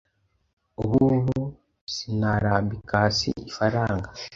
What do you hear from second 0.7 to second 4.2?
Ubu ngubu sinarambika hasi ifaranga